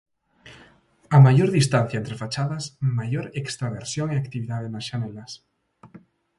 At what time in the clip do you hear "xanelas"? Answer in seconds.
4.89-5.31